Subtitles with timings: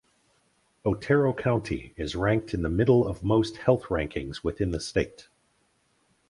[0.83, 5.29] Otero County is ranked in the middle of most health rankings within the state.